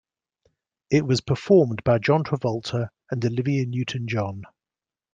[0.89, 4.45] It was performed by John Travolta and Olivia Newton-John.